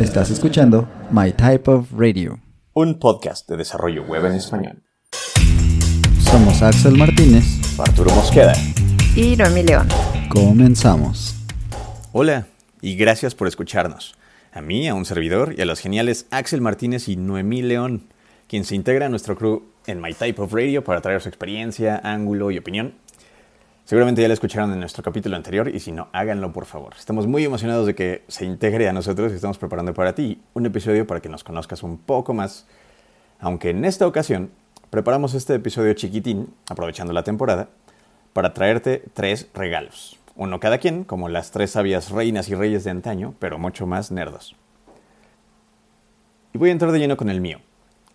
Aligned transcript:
Estás 0.00 0.30
escuchando 0.30 0.88
My 1.10 1.30
Type 1.30 1.70
of 1.70 1.92
Radio. 1.94 2.40
Un 2.72 2.98
podcast 2.98 3.46
de 3.46 3.58
desarrollo 3.58 4.02
web 4.04 4.24
en 4.24 4.32
español. 4.32 4.82
Somos 6.20 6.62
Axel 6.62 6.96
Martínez. 6.96 7.44
Arturo 7.78 8.10
Mosqueda. 8.14 8.54
Y 9.14 9.36
Noemí 9.36 9.62
León. 9.62 9.86
Comenzamos. 10.30 11.36
Hola 12.12 12.46
y 12.80 12.96
gracias 12.96 13.34
por 13.34 13.46
escucharnos. 13.46 14.14
A 14.54 14.62
mí, 14.62 14.88
a 14.88 14.94
un 14.94 15.04
servidor 15.04 15.54
y 15.58 15.60
a 15.60 15.66
los 15.66 15.80
geniales 15.80 16.26
Axel 16.30 16.62
Martínez 16.62 17.06
y 17.06 17.16
Noemí 17.16 17.60
León, 17.60 18.04
quien 18.48 18.64
se 18.64 18.76
integra 18.76 19.04
a 19.04 19.10
nuestro 19.10 19.36
crew 19.36 19.64
en 19.86 20.00
My 20.00 20.14
Type 20.14 20.40
of 20.40 20.54
Radio 20.54 20.82
para 20.82 21.02
traer 21.02 21.20
su 21.20 21.28
experiencia, 21.28 22.00
ángulo 22.02 22.50
y 22.50 22.56
opinión 22.56 22.94
Seguramente 23.90 24.22
ya 24.22 24.28
la 24.28 24.34
escucharon 24.34 24.72
en 24.72 24.78
nuestro 24.78 25.02
capítulo 25.02 25.34
anterior 25.34 25.68
y 25.68 25.80
si 25.80 25.90
no, 25.90 26.10
háganlo 26.12 26.52
por 26.52 26.64
favor. 26.64 26.94
Estamos 26.96 27.26
muy 27.26 27.44
emocionados 27.44 27.88
de 27.88 27.96
que 27.96 28.22
se 28.28 28.44
integre 28.44 28.88
a 28.88 28.92
nosotros 28.92 29.32
y 29.32 29.34
estamos 29.34 29.58
preparando 29.58 29.94
para 29.94 30.14
ti 30.14 30.40
un 30.54 30.64
episodio 30.64 31.08
para 31.08 31.18
que 31.18 31.28
nos 31.28 31.42
conozcas 31.42 31.82
un 31.82 31.98
poco 31.98 32.32
más. 32.32 32.68
Aunque 33.40 33.70
en 33.70 33.84
esta 33.84 34.06
ocasión 34.06 34.52
preparamos 34.90 35.34
este 35.34 35.56
episodio 35.56 35.92
chiquitín, 35.94 36.54
aprovechando 36.68 37.12
la 37.12 37.24
temporada, 37.24 37.68
para 38.32 38.54
traerte 38.54 39.02
tres 39.12 39.48
regalos. 39.54 40.20
Uno 40.36 40.60
cada 40.60 40.78
quien, 40.78 41.02
como 41.02 41.28
las 41.28 41.50
tres 41.50 41.72
sabias 41.72 42.12
reinas 42.12 42.48
y 42.48 42.54
reyes 42.54 42.84
de 42.84 42.92
antaño, 42.92 43.34
pero 43.40 43.58
mucho 43.58 43.88
más 43.88 44.12
nerdos. 44.12 44.54
Y 46.52 46.58
voy 46.58 46.68
a 46.68 46.72
entrar 46.72 46.92
de 46.92 47.00
lleno 47.00 47.16
con 47.16 47.28
el 47.28 47.40
mío. 47.40 47.58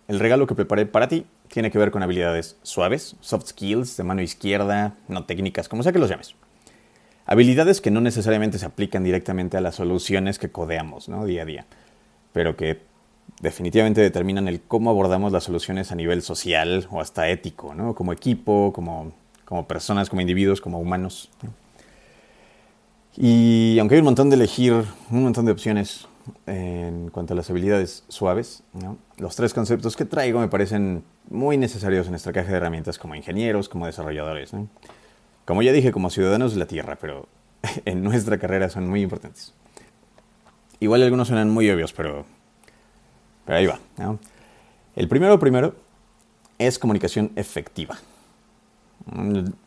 El 0.08 0.20
regalo 0.20 0.46
que 0.46 0.54
preparé 0.54 0.86
para 0.86 1.08
ti 1.08 1.26
tiene 1.48 1.70
que 1.70 1.78
ver 1.78 1.90
con 1.90 2.02
habilidades 2.02 2.56
suaves, 2.62 3.16
soft 3.20 3.48
skills, 3.48 3.96
de 3.96 4.04
mano 4.04 4.22
izquierda, 4.22 4.94
no 5.08 5.24
técnicas, 5.24 5.68
como 5.68 5.82
sea 5.82 5.92
que 5.92 5.98
los 5.98 6.10
llames. 6.10 6.34
Habilidades 7.24 7.80
que 7.80 7.90
no 7.90 8.00
necesariamente 8.00 8.58
se 8.58 8.66
aplican 8.66 9.02
directamente 9.02 9.56
a 9.56 9.60
las 9.60 9.74
soluciones 9.74 10.38
que 10.38 10.50
codeamos 10.50 11.08
¿no? 11.08 11.24
día 11.24 11.42
a 11.42 11.44
día, 11.44 11.66
pero 12.32 12.56
que 12.56 12.82
definitivamente 13.40 14.00
determinan 14.00 14.46
el 14.46 14.60
cómo 14.60 14.90
abordamos 14.90 15.32
las 15.32 15.44
soluciones 15.44 15.90
a 15.90 15.96
nivel 15.96 16.22
social 16.22 16.86
o 16.90 17.00
hasta 17.00 17.28
ético, 17.28 17.74
¿no? 17.74 17.96
como 17.96 18.12
equipo, 18.12 18.72
como, 18.72 19.12
como 19.44 19.66
personas, 19.66 20.08
como 20.08 20.20
individuos, 20.20 20.60
como 20.60 20.78
humanos. 20.78 21.30
Y 23.16 23.76
aunque 23.80 23.96
hay 23.96 24.00
un 24.00 24.06
montón 24.06 24.30
de 24.30 24.36
elegir, 24.36 24.84
un 25.10 25.24
montón 25.24 25.46
de 25.46 25.52
opciones 25.52 26.06
en 26.46 27.10
cuanto 27.10 27.34
a 27.34 27.36
las 27.36 27.50
habilidades 27.50 28.04
suaves, 28.08 28.62
los 29.18 29.36
tres 29.36 29.54
conceptos 29.54 29.96
que 29.96 30.04
traigo 30.04 30.40
me 30.40 30.48
parecen 30.48 31.04
muy 31.30 31.56
necesarios 31.56 32.06
en 32.06 32.12
nuestra 32.12 32.32
caja 32.32 32.50
de 32.50 32.56
herramientas 32.56 32.98
como 32.98 33.14
ingenieros, 33.14 33.68
como 33.68 33.86
desarrolladores. 33.86 34.52
Como 35.44 35.62
ya 35.62 35.72
dije, 35.72 35.92
como 35.92 36.10
ciudadanos 36.10 36.52
de 36.54 36.58
la 36.58 36.66
Tierra, 36.66 36.96
pero 37.00 37.28
en 37.84 38.02
nuestra 38.02 38.38
carrera 38.38 38.68
son 38.68 38.88
muy 38.88 39.02
importantes. 39.02 39.54
Igual 40.80 41.02
algunos 41.02 41.28
suenan 41.28 41.50
muy 41.50 41.70
obvios, 41.70 41.92
pero, 41.92 42.26
pero 43.44 43.58
ahí 43.58 43.66
va. 43.66 43.78
El 44.94 45.08
primero, 45.08 45.38
primero, 45.38 45.74
es 46.58 46.78
comunicación 46.78 47.32
efectiva. 47.36 47.96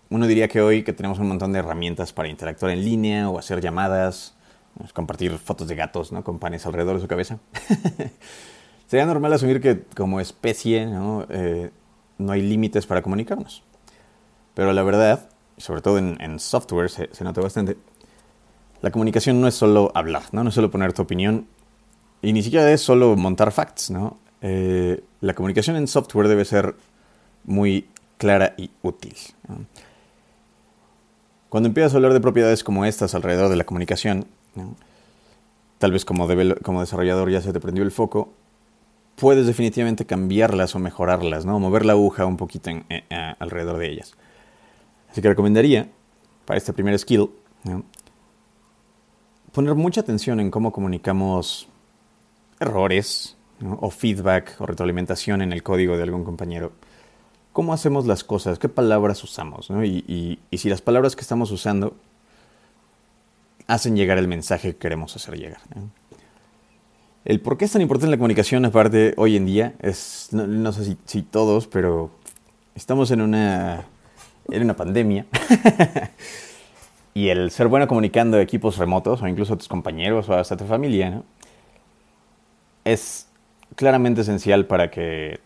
Uno 0.10 0.28
diría 0.28 0.48
que 0.48 0.62
hoy 0.62 0.84
que 0.84 0.94
tenemos 0.94 1.20
un 1.20 1.28
montón 1.28 1.54
de 1.54 1.60
herramientas 1.60 2.14
para 2.14 2.28
interactuar 2.28 2.72
en 2.72 2.84
línea 2.84 3.30
o 3.30 3.40
hacer 3.40 3.62
llamadas, 3.62 4.36
compartir 4.94 5.38
fotos 5.38 5.68
de 5.68 5.76
gatos 5.76 6.12
¿no? 6.12 6.24
con 6.24 6.40
panes 6.40 6.66
alrededor 6.66 6.96
de 6.96 7.02
su 7.02 7.08
cabeza. 7.08 7.40
Sería 8.88 9.06
normal 9.06 9.34
asumir 9.34 9.62
que 9.62 9.84
como 9.96 10.20
especie 10.20 10.86
¿no? 10.86 11.26
Eh, 11.30 11.70
no 12.18 12.32
hay 12.32 12.42
límites 12.42 12.86
para 12.86 13.02
comunicarnos. 13.02 13.64
Pero 14.54 14.74
la 14.74 14.84
verdad, 14.84 15.30
sobre 15.58 15.82
todo 15.82 15.98
en, 15.98 16.40
software 16.40 16.90
se, 16.90 17.24
nota 17.24 17.42
bastante, 17.42 17.78
la 18.82 18.92
comunicación 18.92 19.40
no 19.42 19.48
es 19.48 19.56
solo 19.56 19.92
hablar, 19.94 20.24
¿no? 20.32 20.44
no 20.44 20.50
es 20.50 20.56
solo 20.56 20.72
poner 20.72 20.94
tu 20.94 21.02
opinión 21.02 21.48
y 22.22 22.34
ni 22.34 22.44
siquiera 22.44 22.70
es 22.72 22.82
solo 22.82 23.16
montar 23.16 23.52
facts. 23.52 23.92
¿no? 23.92 24.18
Eh, 24.42 25.04
la 25.22 25.34
comunicación 25.34 25.76
en 25.76 25.88
software 25.88 26.28
debe 26.28 26.46
ser 26.46 26.76
muy 27.44 27.88
clara 28.18 28.54
y 28.58 28.70
útil. 28.82 29.16
Cuando 31.50 31.68
empiezas 31.68 31.94
a 31.94 31.98
hablar 31.98 32.14
de 32.14 32.22
propiedades 32.22 32.64
como 32.64 32.86
estas 32.86 33.16
alrededor 33.16 33.50
de 33.50 33.56
la 33.56 33.64
comunicación, 33.64 34.28
tal 35.80 35.92
vez 35.92 36.06
como, 36.06 36.28
como 36.64 36.82
desarrollador 36.82 37.32
ya 37.32 37.42
se 37.42 37.54
te 37.54 37.60
prendió 37.60 37.84
el 37.84 37.92
foco, 37.92 38.34
puedes 39.16 39.48
definitivamente 39.48 40.06
cambiarlas 40.06 40.76
o 40.76 40.80
mejorarlas, 40.80 41.46
¿no? 41.46 41.60
mover 41.60 41.86
la 41.86 41.94
aguja 41.94 42.26
un 42.26 42.38
poquito 42.38 42.70
eh, 42.70 43.04
alrededor 43.40 43.78
de 43.78 43.90
ellas. 43.90 44.14
Así 45.10 45.22
que 45.22 45.30
recomendaría, 45.30 45.90
para 46.46 46.58
este 46.58 46.74
primer 46.74 46.98
skill, 47.00 47.30
poner 49.52 49.76
mucha 49.76 50.02
atención 50.02 50.40
en 50.40 50.52
cómo 50.52 50.72
comunicamos 50.72 51.68
errores 52.60 53.36
o 53.80 53.90
feedback 53.90 54.56
o 54.60 54.66
retroalimentación 54.66 55.42
en 55.42 55.52
el 55.52 55.64
código 55.64 55.98
de 55.98 56.04
algún 56.04 56.24
compañero. 56.24 56.72
¿Cómo 57.52 57.74
hacemos 57.74 58.06
las 58.06 58.24
cosas? 58.24 58.60
¿Qué 58.60 58.70
palabras 58.70 59.24
usamos? 59.24 59.70
y 59.70 60.40
si 60.52 60.70
las 60.70 60.82
palabras 60.82 61.16
que 61.16 61.22
estamos 61.22 61.52
usando 61.52 61.96
hacen 63.70 63.96
llegar 63.96 64.18
el 64.18 64.28
mensaje 64.28 64.74
que 64.74 64.78
queremos 64.80 65.16
hacer 65.16 65.38
llegar. 65.38 65.62
El 67.24 67.40
por 67.40 67.56
qué 67.56 67.66
es 67.66 67.72
tan 67.72 67.84
importante 67.84 68.10
la 68.10 68.18
comunicación, 68.18 68.66
aparte, 68.66 69.14
hoy 69.16 69.36
en 69.36 69.46
día, 69.46 69.76
es, 69.80 70.30
no, 70.32 70.72
sé 70.72 70.98
si, 71.06 71.22
todos, 71.22 71.68
pero 71.68 72.10
estamos 72.74 73.12
en 73.12 73.22
una, 73.22 73.86
en 74.50 74.64
una 74.64 74.76
pandemia. 74.76 75.28
y 77.14 77.30
el 77.30 77.52
ser 77.52 77.68
bueno 77.68 77.88
comunicando 77.88 78.40
equipos 78.40 78.78
remotos, 78.78 79.22
o 79.22 79.28
incluso 79.28 79.54
a 79.54 79.58
tus 79.58 79.68
compañeros, 79.68 80.28
o 80.30 80.34
hasta 80.34 80.58
tu 80.58 80.66
familia, 80.66 81.22
es 82.86 83.28
claramente 83.76 84.22
esencial 84.22 84.66
para 84.66 84.90
que 84.90 85.42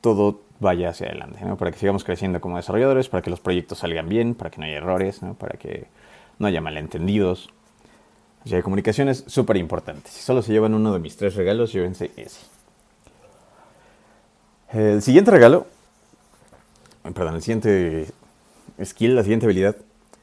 todo 0.00 0.40
vaya 0.60 0.88
hacia 0.88 1.08
adelante, 1.08 1.40
para 1.58 1.72
que 1.72 1.78
sigamos 1.78 2.04
creciendo 2.04 2.40
como 2.40 2.56
desarrolladores, 2.56 3.10
para 3.10 3.20
que 3.20 3.28
los 3.28 3.40
proyectos 3.40 3.80
salgan 3.80 4.08
bien, 4.08 4.34
para 4.34 4.50
que 4.50 4.58
no 4.58 4.64
haya 4.64 4.78
errores, 4.78 5.20
para 5.38 5.58
que 5.58 5.88
no 6.38 6.46
haya 6.46 6.60
malentendidos. 6.60 7.50
O 8.44 8.48
sea, 8.48 8.62
comunicación 8.62 9.08
es 9.08 9.24
súper 9.26 9.56
importante. 9.56 10.10
Si 10.10 10.22
solo 10.22 10.42
se 10.42 10.52
llevan 10.52 10.74
uno 10.74 10.92
de 10.92 11.00
mis 11.00 11.16
tres 11.16 11.34
regalos, 11.34 11.72
llévense 11.72 12.10
ese. 12.16 12.40
El 14.72 15.02
siguiente 15.02 15.30
regalo, 15.30 15.66
perdón, 17.14 17.36
el 17.36 17.42
siguiente 17.42 18.06
skill, 18.84 19.16
la 19.16 19.22
siguiente 19.22 19.46
habilidad 19.46 19.76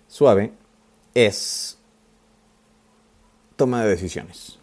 suave 0.07 0.53
es 1.13 1.77
toma 3.55 3.83
de 3.83 3.89
decisiones. 3.89 4.59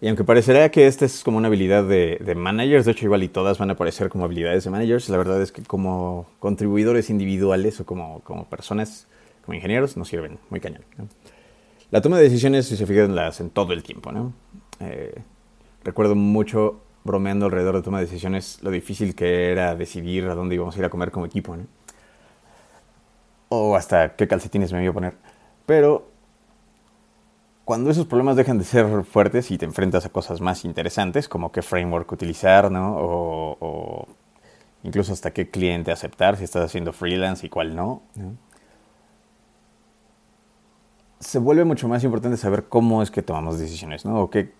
Y 0.00 0.08
aunque 0.08 0.24
parecerá 0.24 0.70
que 0.70 0.88
esta 0.88 1.04
es 1.04 1.22
como 1.22 1.38
una 1.38 1.46
habilidad 1.46 1.84
de, 1.84 2.18
de, 2.20 2.34
managers, 2.34 2.84
de 2.84 2.92
hecho 2.92 3.04
igual 3.04 3.22
y 3.22 3.28
todas 3.28 3.58
van 3.58 3.70
a 3.70 3.76
parecer 3.76 4.08
como 4.08 4.24
habilidades 4.24 4.64
de 4.64 4.70
managers, 4.70 5.08
la 5.08 5.18
verdad 5.18 5.40
es 5.40 5.52
que 5.52 5.62
como 5.62 6.26
contribuidores 6.40 7.10
individuales 7.10 7.78
o 7.78 7.86
como, 7.86 8.20
como 8.20 8.46
personas 8.46 9.06
como 9.44 9.54
ingenieros 9.54 9.96
nos 9.96 10.08
sirven 10.08 10.38
muy 10.50 10.60
cañón. 10.60 10.82
La 11.90 12.00
toma 12.00 12.16
de 12.16 12.24
decisiones, 12.24 12.66
si 12.66 12.76
se 12.76 12.86
fijan, 12.86 13.14
la 13.14 13.26
hacen 13.26 13.50
todo 13.50 13.72
el 13.72 13.82
tiempo. 13.82 14.12
¿no? 14.12 14.32
Eh, 14.80 15.14
recuerdo 15.84 16.14
mucho 16.14 16.80
bromeando 17.04 17.46
alrededor 17.46 17.76
de 17.76 17.82
toma 17.82 17.98
de 17.98 18.06
decisiones 18.06 18.60
lo 18.62 18.70
difícil 18.70 19.14
que 19.14 19.50
era 19.50 19.74
decidir 19.74 20.26
a 20.26 20.34
dónde 20.34 20.54
íbamos 20.54 20.76
a 20.76 20.78
ir 20.78 20.84
a 20.84 20.90
comer 20.90 21.10
como 21.10 21.26
equipo. 21.26 21.56
¿no? 21.56 21.66
O 23.48 23.76
hasta 23.76 24.16
qué 24.16 24.26
calcetines 24.26 24.72
me 24.72 24.82
iba 24.82 24.90
a 24.90 24.94
poner. 24.94 25.14
Pero 25.66 26.08
cuando 27.64 27.90
esos 27.90 28.06
problemas 28.06 28.36
dejan 28.36 28.58
de 28.58 28.64
ser 28.64 29.04
fuertes 29.04 29.50
y 29.50 29.58
te 29.58 29.64
enfrentas 29.64 30.06
a 30.06 30.08
cosas 30.08 30.40
más 30.40 30.64
interesantes, 30.64 31.28
como 31.28 31.52
qué 31.52 31.62
framework 31.62 32.10
utilizar, 32.10 32.70
¿no? 32.70 32.96
O, 32.96 33.56
o 33.60 34.08
incluso 34.82 35.12
hasta 35.12 35.32
qué 35.32 35.50
cliente 35.50 35.92
aceptar, 35.92 36.36
si 36.36 36.44
estás 36.44 36.64
haciendo 36.64 36.92
freelance 36.92 37.46
y 37.46 37.50
cuál 37.50 37.76
no. 37.76 38.02
¿no? 38.14 38.36
Se 41.22 41.38
vuelve 41.38 41.64
mucho 41.64 41.88
más 41.88 42.02
importante 42.02 42.36
saber 42.36 42.64
cómo 42.64 43.02
es 43.02 43.10
que 43.10 43.22
tomamos 43.22 43.58
decisiones, 43.58 44.04
¿no? 44.04 44.22
O 44.22 44.30
que 44.30 44.52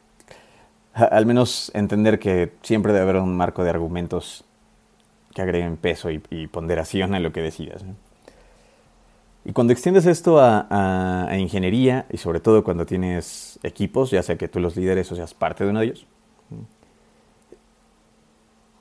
al 0.94 1.26
menos 1.26 1.72
entender 1.74 2.18
que 2.18 2.52
siempre 2.62 2.92
debe 2.92 3.02
haber 3.02 3.16
un 3.16 3.36
marco 3.36 3.64
de 3.64 3.70
argumentos 3.70 4.44
que 5.34 5.42
agreguen 5.42 5.76
peso 5.76 6.10
y, 6.10 6.18
ponderación 6.48 7.14
a 7.14 7.20
lo 7.20 7.32
que 7.32 7.40
decidas. 7.40 7.84
Y 9.44 9.52
cuando 9.52 9.72
extiendes 9.72 10.06
esto 10.06 10.38
a, 10.40 11.28
ingeniería 11.36 12.06
y 12.10 12.18
sobre 12.18 12.38
todo 12.38 12.62
cuando 12.62 12.86
tienes 12.86 13.58
equipos, 13.62 14.10
ya 14.10 14.22
sea 14.22 14.36
que 14.36 14.46
tú 14.46 14.60
los 14.60 14.76
lideres 14.76 15.10
o 15.10 15.16
seas 15.16 15.34
parte 15.34 15.64
de 15.64 15.70
uno 15.70 15.80
de 15.80 15.86
ellos, 15.86 16.06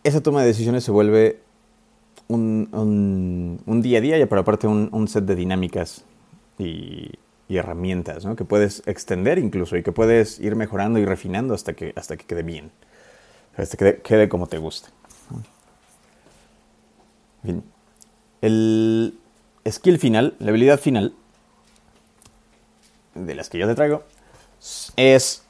esa 0.04 0.22
toma 0.22 0.42
de 0.42 0.48
decisiones 0.48 0.84
se 0.84 0.92
vuelve 0.92 1.40
un, 2.28 3.82
día 3.82 3.98
a 3.98 4.02
día, 4.02 4.30
pero 4.30 4.42
aparte 4.42 4.68
un, 4.68 4.90
un 4.92 5.08
set 5.08 5.26
de 5.26 5.36
dinámicas 5.36 6.04
y, 6.60 7.12
y 7.52 7.58
herramientas, 7.58 8.24
¿no? 8.24 8.38
Que 8.38 8.46
puedes 8.46 8.82
extender 8.86 9.38
incluso 9.38 9.76
y 9.76 9.84
que 9.84 9.92
puedes 9.92 10.40
ir 10.40 10.56
mejorando 10.56 11.00
y 11.00 11.06
refinando 11.06 11.54
hasta 11.54 11.74
que, 11.74 11.92
hasta 11.98 12.16
que 12.16 12.26
quede 12.26 12.44
bien. 12.44 12.72
Hasta 13.58 13.76
que 13.76 14.02
quede, 14.02 14.30
como 14.30 14.48
te 14.48 14.58
guste. 14.58 14.88
El 18.42 19.14
skill 19.70 20.00
final, 20.00 20.34
la 20.40 20.52
habilidad 20.52 20.80
final 20.80 21.14
de 23.16 23.36
las 23.36 23.50
que 23.50 23.58
yo 23.58 23.68
te 23.68 23.76
traigo, 23.76 24.04
es 24.96 25.44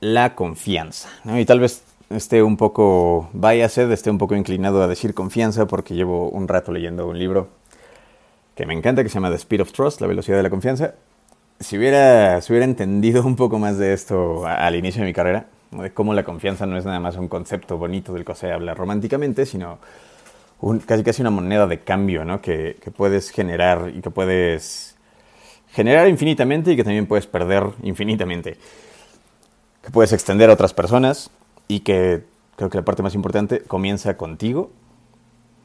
la 0.00 0.34
confianza. 0.34 1.08
Y 1.24 1.46
tal 1.46 1.60
vez 1.60 1.84
esté 2.10 2.42
un 2.42 2.58
poco 2.58 3.30
sed, 3.70 3.90
esté 3.92 4.10
un 4.10 4.18
poco 4.18 4.36
inclinado 4.36 4.82
a 4.82 4.88
decir 4.88 5.14
confianza 5.14 5.66
porque 5.66 5.94
llevo 5.94 6.28
un 6.28 6.48
rato 6.48 6.70
leyendo 6.70 7.08
un 7.08 7.18
libro 7.18 7.48
que 8.54 8.66
me 8.66 8.74
encanta 8.74 9.02
que 9.02 9.08
se 9.08 9.14
llama 9.14 9.30
The 9.30 9.36
Speed 9.36 9.62
of 9.62 9.72
Trust, 9.72 10.02
la 10.02 10.06
velocidad 10.06 10.36
de 10.36 10.42
la 10.42 10.50
confianza. 10.50 10.94
Si 11.60 11.78
hubiera, 11.78 12.40
si 12.40 12.52
hubiera 12.52 12.64
entendido 12.64 13.24
un 13.24 13.36
poco 13.36 13.58
más 13.58 13.78
de 13.78 13.92
esto 13.92 14.46
al 14.46 14.74
inicio 14.74 15.00
de 15.02 15.06
mi 15.06 15.12
carrera, 15.12 15.46
de 15.70 15.92
cómo 15.92 16.14
la 16.14 16.24
confianza 16.24 16.66
no 16.66 16.76
es 16.76 16.84
nada 16.84 17.00
más 17.00 17.16
un 17.16 17.28
concepto 17.28 17.78
bonito 17.78 18.12
del 18.12 18.24
que 18.24 18.34
se 18.34 18.52
habla 18.52 18.74
románticamente, 18.74 19.46
sino 19.46 19.78
casi 20.86 21.02
casi 21.02 21.22
una 21.22 21.30
moneda 21.30 21.66
de 21.66 21.80
cambio, 21.80 22.24
¿no? 22.24 22.40
Que, 22.40 22.76
puedes 22.96 23.30
generar 23.30 23.92
y 23.94 24.00
que 24.00 24.10
puedes 24.10 24.96
generar 25.72 26.08
infinitamente 26.08 26.72
y 26.72 26.76
que 26.76 26.84
también 26.84 27.06
puedes 27.06 27.26
perder 27.26 27.64
infinitamente. 27.82 28.56
Que 29.82 29.90
puedes 29.90 30.12
extender 30.12 30.50
a 30.50 30.54
otras 30.54 30.72
personas 30.72 31.30
y 31.68 31.80
que 31.80 32.24
creo 32.56 32.70
que 32.70 32.78
la 32.78 32.84
parte 32.84 33.02
más 33.02 33.14
importante 33.14 33.62
comienza 33.62 34.16
contigo, 34.16 34.70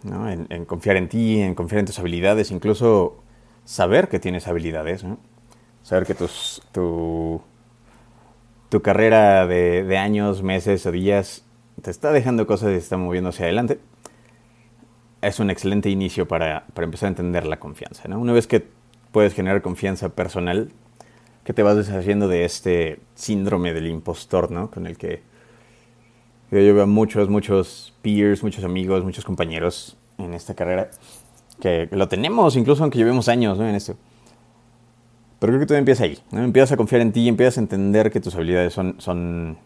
¿no? 0.03 0.29
en, 0.29 0.47
en, 0.49 0.65
confiar 0.65 0.97
en 0.97 1.07
ti, 1.07 1.39
en 1.39 1.55
confiar 1.55 1.79
en 1.79 1.85
tus 1.85 1.99
habilidades, 1.99 2.51
incluso 2.51 3.21
saber 3.65 4.09
que 4.09 4.19
tienes 4.19 4.47
habilidades, 4.47 5.03
¿no? 5.03 5.19
Saber 5.89 6.05
que 6.05 6.13
tus, 6.13 6.61
tu, 6.71 7.41
tu 8.69 8.81
carrera 8.83 9.47
de, 9.47 9.83
de 9.83 9.97
años, 9.97 10.43
meses 10.43 10.85
o 10.85 10.91
días 10.91 11.43
te 11.81 11.89
está 11.89 12.11
dejando 12.11 12.45
cosas 12.45 12.73
y 12.73 12.75
está 12.75 12.95
moviendo 12.95 13.29
hacia 13.29 13.45
adelante 13.45 13.79
es 15.21 15.39
un 15.39 15.49
excelente 15.49 15.89
inicio 15.89 16.27
para, 16.27 16.67
para, 16.73 16.85
empezar 16.85 17.07
a 17.07 17.09
entender 17.09 17.45
la 17.45 17.59
confianza. 17.59 18.07
¿no? 18.07 18.19
Una 18.19 18.33
vez 18.33 18.45
que 18.45 18.65
puedes 19.11 19.33
generar 19.33 19.63
confianza 19.63 20.09
personal, 20.09 20.69
que 21.43 21.53
te 21.53 21.63
vas 21.63 21.75
deshaciendo 21.75 22.27
de 22.27 22.45
este 22.45 22.99
síndrome 23.15 23.73
del 23.73 23.87
impostor, 23.87 24.51
¿no? 24.51 24.69
Con 24.69 24.85
el 24.85 24.97
que 24.97 25.23
yo 26.51 26.75
veo 26.75 26.85
muchos, 26.85 27.29
muchos 27.29 27.93
peers, 28.03 28.43
muchos 28.43 28.63
amigos, 28.63 29.03
muchos 29.03 29.25
compañeros 29.25 29.97
en 30.19 30.35
esta 30.35 30.53
carrera, 30.53 30.91
que 31.59 31.89
lo 31.91 32.07
tenemos 32.07 32.55
incluso 32.55 32.83
aunque 32.83 32.99
llevemos 32.99 33.29
años 33.29 33.57
¿no? 33.57 33.67
en 33.67 33.75
esto. 33.75 33.95
Pero 35.39 35.51
creo 35.51 35.59
que 35.59 35.65
todo 35.65 35.77
empieza 35.77 36.03
ahí, 36.03 36.19
¿no? 36.31 36.43
Empiezas 36.43 36.73
a 36.73 36.77
confiar 36.77 37.01
en 37.01 37.11
ti 37.11 37.21
y 37.21 37.27
empiezas 37.29 37.57
a 37.57 37.61
entender 37.61 38.11
que 38.11 38.19
tus 38.19 38.35
habilidades 38.35 38.73
son, 38.73 38.95
son 38.99 39.57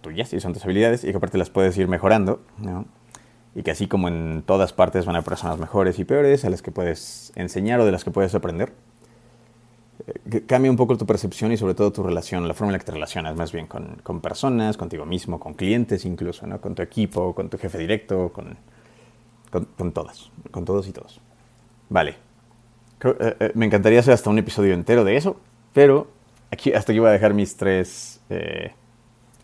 tuyas 0.00 0.32
y 0.32 0.40
son 0.40 0.52
tus 0.52 0.64
habilidades 0.64 1.04
y 1.04 1.10
que 1.10 1.16
aparte 1.16 1.38
las 1.38 1.50
puedes 1.50 1.76
ir 1.78 1.88
mejorando, 1.88 2.40
¿no? 2.58 2.86
y 3.56 3.62
que 3.62 3.70
así 3.70 3.88
como 3.88 4.08
en 4.08 4.42
todas 4.44 4.74
partes 4.74 5.06
van 5.06 5.16
a 5.16 5.22
personas 5.22 5.58
mejores 5.58 5.98
y 5.98 6.04
peores 6.04 6.44
a 6.44 6.50
las 6.50 6.60
que 6.60 6.70
puedes 6.70 7.32
enseñar 7.36 7.80
o 7.80 7.86
de 7.86 7.90
las 7.90 8.04
que 8.04 8.10
puedes 8.10 8.34
aprender. 8.34 8.74
Eh, 10.30 10.44
cambia 10.46 10.70
un 10.70 10.76
poco 10.76 10.98
tu 10.98 11.06
percepción 11.06 11.52
y 11.52 11.56
sobre 11.56 11.72
todo 11.72 11.90
tu 11.90 12.02
relación, 12.02 12.46
la 12.46 12.52
forma 12.52 12.68
en 12.68 12.72
la 12.74 12.78
que 12.80 12.84
te 12.84 12.92
relacionas 12.92 13.34
más 13.34 13.52
bien 13.52 13.66
con, 13.66 13.96
con 14.02 14.20
personas, 14.20 14.76
contigo 14.76 15.06
mismo, 15.06 15.40
con 15.40 15.54
clientes 15.54 16.04
incluso, 16.04 16.46
¿no? 16.46 16.60
con 16.60 16.74
tu 16.74 16.82
equipo, 16.82 17.34
con 17.34 17.48
tu 17.48 17.56
jefe 17.56 17.78
directo, 17.78 18.30
con, 18.30 18.58
con, 19.50 19.64
con 19.64 19.90
todas, 19.92 20.30
con 20.50 20.66
todos 20.66 20.86
y 20.86 20.92
todos. 20.92 21.22
Vale. 21.88 22.25
Eh, 23.04 23.36
eh, 23.40 23.52
me 23.54 23.66
encantaría 23.66 24.00
hacer 24.00 24.14
hasta 24.14 24.30
un 24.30 24.38
episodio 24.38 24.74
entero 24.74 25.04
de 25.04 25.16
eso, 25.16 25.40
pero 25.72 26.08
aquí, 26.50 26.72
hasta 26.72 26.92
aquí 26.92 26.98
voy 26.98 27.08
a 27.08 27.12
dejar 27.12 27.34
mis 27.34 27.56
tres 27.56 28.20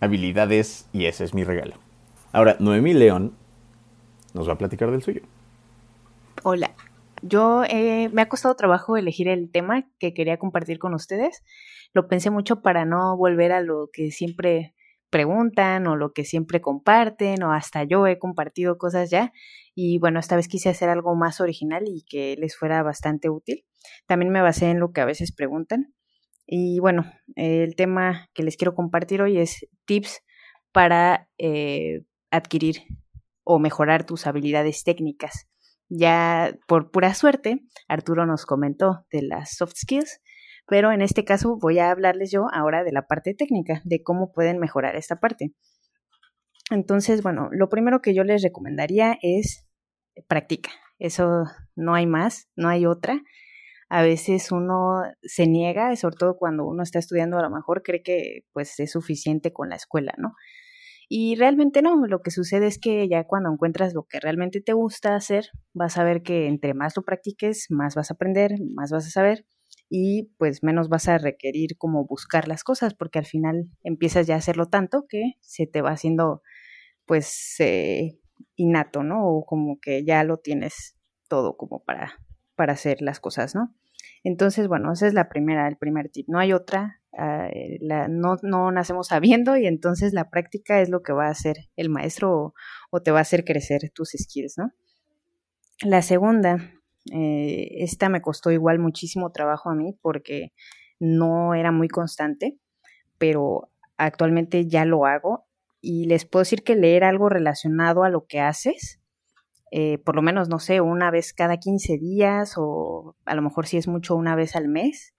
habilidades 0.00 0.88
y 0.92 1.06
ese 1.06 1.24
es 1.24 1.34
mi 1.34 1.44
regalo. 1.44 1.74
Ahora, 2.32 2.56
Noemí 2.58 2.94
León 2.94 3.36
nos 4.34 4.48
va 4.48 4.54
a 4.54 4.58
platicar 4.58 4.90
del 4.90 5.02
suyo. 5.02 5.22
Hola, 6.42 6.72
yo 7.22 7.62
eh, 7.68 8.08
me 8.12 8.22
ha 8.22 8.28
costado 8.28 8.56
trabajo 8.56 8.96
elegir 8.96 9.28
el 9.28 9.50
tema 9.50 9.86
que 9.98 10.12
quería 10.12 10.38
compartir 10.38 10.78
con 10.78 10.94
ustedes. 10.94 11.44
Lo 11.92 12.08
pensé 12.08 12.30
mucho 12.30 12.62
para 12.62 12.84
no 12.84 13.16
volver 13.16 13.52
a 13.52 13.60
lo 13.60 13.90
que 13.92 14.10
siempre 14.10 14.74
preguntan 15.08 15.86
o 15.86 15.94
lo 15.94 16.12
que 16.12 16.24
siempre 16.24 16.60
comparten 16.60 17.42
o 17.42 17.52
hasta 17.52 17.84
yo 17.84 18.06
he 18.06 18.18
compartido 18.18 18.78
cosas 18.78 19.10
ya. 19.10 19.32
Y 19.74 19.98
bueno, 19.98 20.20
esta 20.20 20.36
vez 20.36 20.48
quise 20.48 20.68
hacer 20.68 20.88
algo 20.88 21.14
más 21.14 21.40
original 21.40 21.84
y 21.86 22.02
que 22.02 22.36
les 22.38 22.56
fuera 22.56 22.82
bastante 22.82 23.30
útil. 23.30 23.64
También 24.06 24.30
me 24.30 24.42
basé 24.42 24.70
en 24.70 24.80
lo 24.80 24.92
que 24.92 25.00
a 25.00 25.06
veces 25.06 25.32
preguntan. 25.32 25.94
Y 26.46 26.80
bueno, 26.80 27.10
el 27.36 27.76
tema 27.76 28.28
que 28.34 28.42
les 28.42 28.56
quiero 28.56 28.74
compartir 28.74 29.22
hoy 29.22 29.38
es 29.38 29.66
tips 29.86 30.22
para 30.72 31.28
eh, 31.38 32.04
adquirir 32.30 32.82
o 33.44 33.58
mejorar 33.58 34.04
tus 34.04 34.26
habilidades 34.26 34.84
técnicas. 34.84 35.48
Ya 35.88 36.56
por 36.66 36.90
pura 36.90 37.14
suerte, 37.14 37.60
Arturo 37.88 38.26
nos 38.26 38.46
comentó 38.46 39.06
de 39.10 39.22
las 39.22 39.56
soft 39.56 39.74
skills, 39.76 40.20
pero 40.66 40.90
en 40.92 41.02
este 41.02 41.24
caso 41.24 41.58
voy 41.60 41.78
a 41.78 41.90
hablarles 41.90 42.30
yo 42.30 42.46
ahora 42.52 42.82
de 42.84 42.92
la 42.92 43.06
parte 43.06 43.34
técnica, 43.34 43.82
de 43.84 44.02
cómo 44.02 44.32
pueden 44.32 44.58
mejorar 44.58 44.96
esta 44.96 45.16
parte. 45.16 45.52
Entonces, 46.72 47.22
bueno, 47.22 47.48
lo 47.52 47.68
primero 47.68 48.00
que 48.00 48.14
yo 48.14 48.24
les 48.24 48.42
recomendaría 48.42 49.18
es 49.22 49.66
practica. 50.28 50.70
Eso 50.98 51.44
no 51.76 51.94
hay 51.94 52.06
más, 52.06 52.48
no 52.56 52.68
hay 52.68 52.86
otra. 52.86 53.20
A 53.88 54.02
veces 54.02 54.52
uno 54.52 55.02
se 55.22 55.46
niega, 55.46 55.94
sobre 55.96 56.16
todo 56.16 56.36
cuando 56.36 56.64
uno 56.66 56.82
está 56.82 56.98
estudiando, 56.98 57.38
a 57.38 57.42
lo 57.42 57.50
mejor 57.50 57.82
cree 57.82 58.02
que 58.02 58.44
pues 58.52 58.80
es 58.80 58.92
suficiente 58.92 59.52
con 59.52 59.68
la 59.68 59.76
escuela, 59.76 60.14
¿no? 60.16 60.34
Y 61.08 61.34
realmente 61.36 61.82
no, 61.82 62.06
lo 62.06 62.22
que 62.22 62.30
sucede 62.30 62.66
es 62.68 62.78
que 62.78 63.06
ya 63.06 63.24
cuando 63.24 63.52
encuentras 63.52 63.92
lo 63.92 64.04
que 64.04 64.18
realmente 64.18 64.62
te 64.62 64.72
gusta 64.72 65.14
hacer, 65.14 65.50
vas 65.74 65.98
a 65.98 66.04
ver 66.04 66.22
que 66.22 66.48
entre 66.48 66.72
más 66.72 66.96
lo 66.96 67.02
practiques, 67.02 67.66
más 67.68 67.94
vas 67.94 68.10
a 68.10 68.14
aprender, 68.14 68.52
más 68.74 68.90
vas 68.92 69.06
a 69.06 69.10
saber 69.10 69.44
y 69.90 70.30
pues 70.38 70.62
menos 70.62 70.88
vas 70.88 71.08
a 71.08 71.18
requerir 71.18 71.76
como 71.76 72.06
buscar 72.06 72.48
las 72.48 72.64
cosas 72.64 72.94
porque 72.94 73.18
al 73.18 73.26
final 73.26 73.68
empiezas 73.82 74.26
ya 74.26 74.36
a 74.36 74.38
hacerlo 74.38 74.66
tanto 74.68 75.04
que 75.06 75.34
se 75.42 75.66
te 75.66 75.82
va 75.82 75.90
haciendo 75.90 76.40
pues 77.12 77.56
eh, 77.58 78.18
innato, 78.56 79.02
¿no? 79.02 79.26
O 79.26 79.44
como 79.44 79.78
que 79.78 80.02
ya 80.02 80.24
lo 80.24 80.38
tienes 80.38 80.96
todo 81.28 81.58
como 81.58 81.84
para, 81.84 82.18
para 82.56 82.72
hacer 82.72 83.02
las 83.02 83.20
cosas, 83.20 83.54
¿no? 83.54 83.74
Entonces, 84.24 84.66
bueno, 84.66 84.92
esa 84.92 85.06
es 85.06 85.12
la 85.12 85.28
primera, 85.28 85.68
el 85.68 85.76
primer 85.76 86.08
tip. 86.08 86.26
No 86.28 86.38
hay 86.38 86.54
otra 86.54 87.02
Ah, 87.14 87.48
eh, 87.52 87.78
no, 88.08 88.36
no, 88.42 88.72
nacemos 88.72 89.08
sabiendo 89.08 89.58
y 89.58 89.66
entonces 89.66 90.14
la 90.14 90.30
práctica 90.30 90.80
es 90.80 90.88
lo 90.88 91.02
que 91.02 91.12
va 91.12 91.26
a 91.26 91.30
hacer 91.30 91.56
el 91.76 91.90
maestro 91.90 92.54
o, 92.90 93.00
te 93.02 93.10
va 93.10 93.18
a 93.18 93.22
hacer 93.22 93.44
crecer 93.44 93.90
tus 93.94 94.12
skills, 94.16 94.56
¿no? 94.56 94.72
La 95.82 96.00
segunda, 96.00 96.72
eh, 97.12 97.68
esta 97.80 98.08
me 98.08 98.22
costó 98.22 98.50
igual 98.50 98.78
muchísimo 98.78 99.30
trabajo 99.30 99.68
a 99.68 99.74
mí 99.74 99.94
porque 100.00 100.52
no 101.00 101.54
era 101.54 101.70
muy 101.70 101.88
constante, 101.88 102.56
pero 103.18 103.70
actualmente 103.98 104.66
ya 104.66 104.86
lo 104.86 105.04
hago 105.04 105.46
y 105.82 106.06
les 106.06 106.24
puedo 106.24 106.42
decir 106.42 106.62
que 106.62 106.76
leer 106.76 107.04
algo 107.04 107.28
relacionado 107.28 108.04
a 108.04 108.08
lo 108.08 108.24
que 108.26 108.40
haces, 108.40 109.00
eh, 109.72 109.98
por 109.98 110.14
lo 110.14 110.22
menos, 110.22 110.48
no 110.48 110.58
sé, 110.58 110.80
una 110.80 111.10
vez 111.10 111.32
cada 111.32 111.56
15 111.56 111.98
días 111.98 112.54
o 112.56 113.16
a 113.24 113.34
lo 113.34 113.42
mejor 113.42 113.66
si 113.66 113.78
es 113.78 113.88
mucho 113.88 114.14
una 114.14 114.36
vez 114.36 114.54
al 114.54 114.68
mes, 114.68 115.14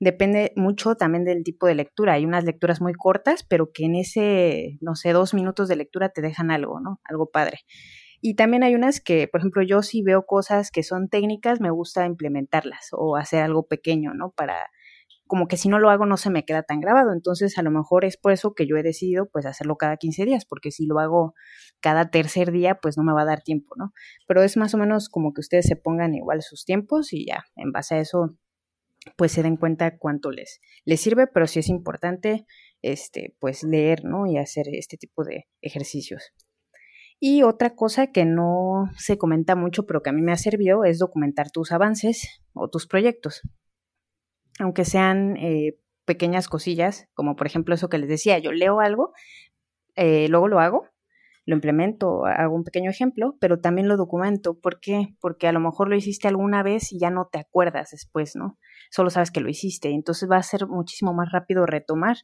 depende 0.00 0.52
mucho 0.56 0.96
también 0.96 1.24
del 1.24 1.44
tipo 1.44 1.66
de 1.66 1.76
lectura. 1.76 2.14
Hay 2.14 2.24
unas 2.26 2.44
lecturas 2.44 2.80
muy 2.80 2.92
cortas, 2.92 3.44
pero 3.44 3.72
que 3.72 3.86
en 3.86 3.94
ese, 3.94 4.76
no 4.80 4.96
sé, 4.96 5.12
dos 5.12 5.32
minutos 5.34 5.68
de 5.68 5.76
lectura 5.76 6.10
te 6.10 6.20
dejan 6.20 6.50
algo, 6.50 6.80
¿no? 6.80 7.00
Algo 7.04 7.30
padre. 7.30 7.60
Y 8.20 8.34
también 8.34 8.64
hay 8.64 8.74
unas 8.74 9.00
que, 9.00 9.28
por 9.28 9.40
ejemplo, 9.40 9.62
yo 9.62 9.82
si 9.82 10.02
veo 10.02 10.26
cosas 10.26 10.70
que 10.70 10.82
son 10.82 11.08
técnicas, 11.08 11.60
me 11.60 11.70
gusta 11.70 12.04
implementarlas 12.04 12.88
o 12.92 13.16
hacer 13.16 13.42
algo 13.42 13.66
pequeño, 13.66 14.14
¿no? 14.14 14.30
Para, 14.32 14.70
como 15.32 15.48
que 15.48 15.56
si 15.56 15.70
no 15.70 15.78
lo 15.78 15.88
hago 15.88 16.04
no 16.04 16.18
se 16.18 16.28
me 16.28 16.44
queda 16.44 16.62
tan 16.62 16.80
grabado. 16.80 17.14
Entonces, 17.14 17.56
a 17.56 17.62
lo 17.62 17.70
mejor 17.70 18.04
es 18.04 18.18
por 18.18 18.32
eso 18.32 18.52
que 18.52 18.66
yo 18.66 18.76
he 18.76 18.82
decidido, 18.82 19.30
pues, 19.32 19.46
hacerlo 19.46 19.76
cada 19.78 19.96
15 19.96 20.26
días, 20.26 20.44
porque 20.44 20.70
si 20.70 20.84
lo 20.84 20.98
hago 20.98 21.32
cada 21.80 22.10
tercer 22.10 22.52
día, 22.52 22.74
pues 22.82 22.98
no 22.98 23.02
me 23.02 23.14
va 23.14 23.22
a 23.22 23.24
dar 23.24 23.40
tiempo, 23.40 23.74
¿no? 23.78 23.94
Pero 24.28 24.42
es 24.42 24.58
más 24.58 24.74
o 24.74 24.76
menos 24.76 25.08
como 25.08 25.32
que 25.32 25.40
ustedes 25.40 25.64
se 25.64 25.74
pongan 25.74 26.14
igual 26.14 26.42
sus 26.42 26.66
tiempos 26.66 27.14
y 27.14 27.24
ya, 27.24 27.44
en 27.56 27.72
base 27.72 27.94
a 27.94 28.00
eso 28.00 28.36
pues 29.16 29.32
se 29.32 29.42
den 29.42 29.56
cuenta 29.56 29.96
cuánto 29.96 30.30
les, 30.30 30.60
les 30.84 31.00
sirve, 31.00 31.26
pero 31.26 31.46
sí 31.46 31.60
es 31.60 31.70
importante 31.70 32.44
este, 32.82 33.34
pues 33.40 33.62
leer, 33.62 34.04
¿no? 34.04 34.26
Y 34.26 34.36
hacer 34.36 34.66
este 34.70 34.98
tipo 34.98 35.24
de 35.24 35.46
ejercicios. 35.62 36.34
Y 37.18 37.42
otra 37.42 37.74
cosa 37.74 38.08
que 38.08 38.26
no 38.26 38.90
se 38.98 39.16
comenta 39.16 39.56
mucho, 39.56 39.86
pero 39.86 40.02
que 40.02 40.10
a 40.10 40.12
mí 40.12 40.20
me 40.20 40.32
ha 40.32 40.36
servido, 40.36 40.84
es 40.84 40.98
documentar 40.98 41.50
tus 41.50 41.72
avances 41.72 42.42
o 42.52 42.68
tus 42.68 42.86
proyectos. 42.86 43.40
Aunque 44.62 44.84
sean 44.84 45.36
eh, 45.36 45.76
pequeñas 46.04 46.48
cosillas, 46.48 47.08
como 47.14 47.36
por 47.36 47.46
ejemplo 47.46 47.74
eso 47.74 47.88
que 47.88 47.98
les 47.98 48.08
decía, 48.08 48.38
yo 48.38 48.52
leo 48.52 48.80
algo, 48.80 49.12
eh, 49.96 50.28
luego 50.28 50.48
lo 50.48 50.60
hago, 50.60 50.84
lo 51.44 51.56
implemento, 51.56 52.24
hago 52.24 52.54
un 52.54 52.62
pequeño 52.62 52.88
ejemplo, 52.88 53.36
pero 53.40 53.58
también 53.58 53.88
lo 53.88 53.96
documento. 53.96 54.60
¿Por 54.60 54.78
qué? 54.78 55.16
Porque 55.20 55.48
a 55.48 55.52
lo 55.52 55.58
mejor 55.58 55.88
lo 55.88 55.96
hiciste 55.96 56.28
alguna 56.28 56.62
vez 56.62 56.92
y 56.92 57.00
ya 57.00 57.10
no 57.10 57.28
te 57.30 57.40
acuerdas 57.40 57.90
después, 57.90 58.36
¿no? 58.36 58.58
Solo 58.90 59.10
sabes 59.10 59.32
que 59.32 59.40
lo 59.40 59.48
hiciste. 59.48 59.90
Entonces 59.90 60.30
va 60.30 60.36
a 60.36 60.42
ser 60.42 60.68
muchísimo 60.68 61.12
más 61.12 61.32
rápido 61.32 61.66
retomar 61.66 62.18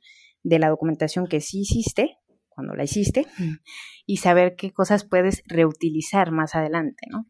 de 0.45 0.61
la 0.61 0.69
documentación 0.69 1.27
que 1.27 1.41
sí 1.41 1.63
hiciste, 1.63 2.19
cuando 2.49 2.75
la 2.75 2.85
hiciste, 2.85 3.27
y 4.07 4.19
saber 4.19 4.55
qué 4.57 4.73
cosas 4.73 5.05
puedes 5.05 5.43
reutilizar 5.47 6.31
más 6.31 6.55
adelante, 6.55 7.07
¿no? 7.11 7.27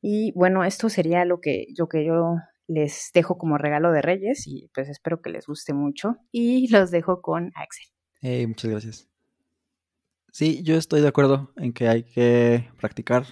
Y 0.00 0.32
bueno, 0.34 0.64
esto 0.64 0.88
sería 0.88 1.24
lo 1.24 1.38
que 1.38 1.66
yo, 1.76 1.86
que 1.86 2.04
yo 2.04 2.34
les 2.66 3.10
dejo 3.14 3.38
como 3.38 3.58
regalo 3.58 3.92
de 3.92 4.02
Reyes 4.02 4.46
y 4.46 4.70
pues 4.74 4.88
espero 4.88 5.20
que 5.20 5.30
les 5.30 5.46
guste 5.46 5.74
mucho 5.74 6.16
y 6.30 6.68
los 6.68 6.90
dejo 6.90 7.20
con 7.20 7.52
Axel. 7.54 7.86
Hey, 8.20 8.46
muchas 8.46 8.70
gracias. 8.70 9.08
Sí, 10.32 10.62
yo 10.62 10.76
estoy 10.76 11.02
de 11.02 11.08
acuerdo 11.08 11.52
en 11.56 11.72
que 11.72 11.88
hay 11.88 12.04
que 12.04 12.70
practicar 12.80 13.26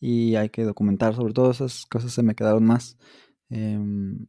y 0.00 0.36
hay 0.36 0.50
que 0.50 0.64
documentar. 0.64 1.14
Sobre 1.14 1.32
todo 1.32 1.50
esas 1.50 1.86
cosas 1.86 2.12
se 2.12 2.22
me 2.22 2.34
quedaron 2.34 2.64
más. 2.64 2.98
Em, 3.48 4.26